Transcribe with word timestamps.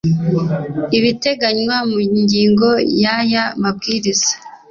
ibiteganywa 0.97 1.77
mu 1.89 1.97
ngingo 2.21 2.69
ya 2.79 2.85
y 3.01 3.05
aya 3.17 3.43
mabwiriza 3.61 4.31